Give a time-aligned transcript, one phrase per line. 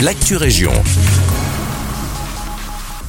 [0.00, 0.72] l'actu région.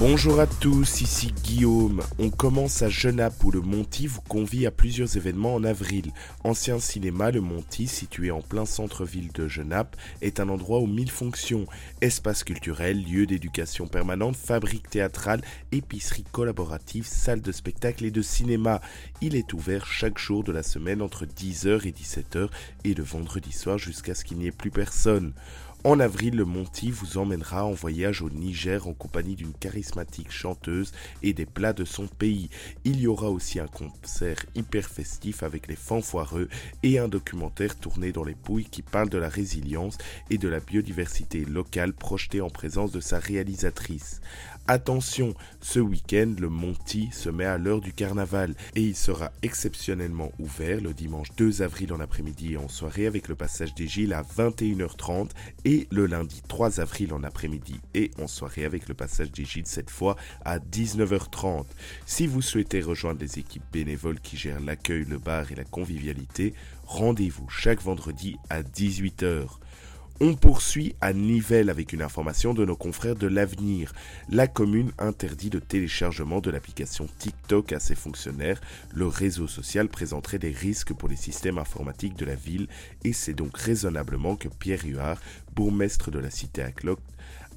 [0.00, 2.02] Bonjour à tous, ici Guillaume.
[2.18, 6.10] On commence à Genappe où le Monty vous convie à plusieurs événements en avril.
[6.42, 11.10] Ancien cinéma, le Monty, situé en plein centre-ville de Genappe, est un endroit aux mille
[11.10, 11.66] fonctions.
[12.00, 18.80] Espace culturel, lieu d'éducation permanente, fabrique théâtrale, épicerie collaborative, salle de spectacle et de cinéma.
[19.20, 22.48] Il est ouvert chaque jour de la semaine entre 10h et 17h
[22.82, 25.32] et le vendredi soir jusqu'à ce qu'il n'y ait plus personne.
[25.84, 30.92] En avril, le Monty vous emmènera en voyage au Niger en compagnie d'une charismatique chanteuse
[31.24, 32.50] et des plats de son pays.
[32.84, 36.48] Il y aura aussi un concert hyper festif avec les fanfoireux
[36.84, 39.98] et un documentaire tourné dans les Pouilles qui parle de la résilience
[40.30, 44.20] et de la biodiversité locale projetée en présence de sa réalisatrice.
[44.68, 50.30] Attention, ce week-end, le Monty se met à l'heure du carnaval et il sera exceptionnellement
[50.38, 54.12] ouvert le dimanche 2 avril en après-midi et en soirée avec le passage des Gilles
[54.12, 55.30] à 21h30
[55.64, 59.90] et le lundi 3 avril en après-midi et en soirée avec le passage des cette
[59.90, 61.66] fois à 19h30.
[62.06, 66.54] Si vous souhaitez rejoindre les équipes bénévoles qui gèrent l'accueil, le bar et la convivialité,
[66.84, 69.46] rendez-vous chaque vendredi à 18h.
[70.24, 73.92] On poursuit à Nivelles avec une information de nos confrères de l'avenir.
[74.28, 78.60] La commune interdit le téléchargement de l'application TikTok à ses fonctionnaires.
[78.94, 82.68] Le réseau social présenterait des risques pour les systèmes informatiques de la ville
[83.02, 85.20] et c'est donc raisonnablement que Pierre Huard,
[85.56, 87.00] bourgmestre de la cité à Cloc,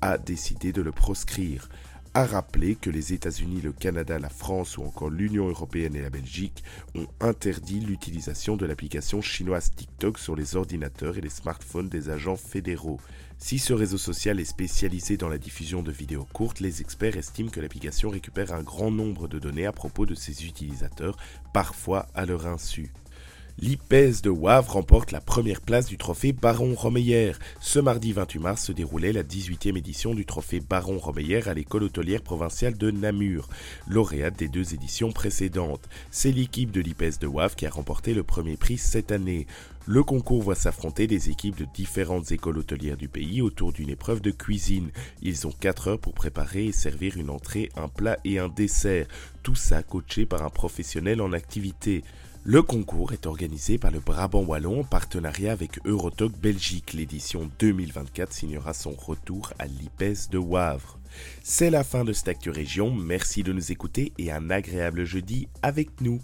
[0.00, 1.68] a décidé de le proscrire
[2.14, 6.10] a rappelé que les États-Unis, le Canada, la France ou encore l'Union européenne et la
[6.10, 6.62] Belgique
[6.94, 12.36] ont interdit l'utilisation de l'application chinoise TikTok sur les ordinateurs et les smartphones des agents
[12.36, 13.00] fédéraux.
[13.38, 17.50] Si ce réseau social est spécialisé dans la diffusion de vidéos courtes, les experts estiment
[17.50, 21.16] que l'application récupère un grand nombre de données à propos de ses utilisateurs,
[21.54, 22.92] parfois à leur insu.
[23.62, 27.34] L'IPES de Wavre remporte la première place du trophée Baron Romeyer.
[27.60, 31.84] Ce mardi 28 mars se déroulait la 18e édition du trophée Baron Romeyer à l'école
[31.84, 33.48] hôtelière provinciale de Namur,
[33.86, 35.88] lauréate des deux éditions précédentes.
[36.10, 39.46] C'est l'équipe de l'IPES de Wavre qui a remporté le premier prix cette année.
[39.86, 44.20] Le concours voit s'affronter des équipes de différentes écoles hôtelières du pays autour d'une épreuve
[44.20, 44.90] de cuisine.
[45.22, 49.06] Ils ont 4 heures pour préparer et servir une entrée, un plat et un dessert.
[49.44, 52.02] Tout ça coaché par un professionnel en activité.
[52.44, 56.92] Le concours est organisé par le Brabant Wallon en partenariat avec Eurotalk Belgique.
[56.92, 60.98] L'édition 2024 signera son retour à l'IPES de Wavre.
[61.44, 62.90] C'est la fin de cette Actu Région.
[62.90, 66.18] Merci de nous écouter et un agréable jeudi avec nous.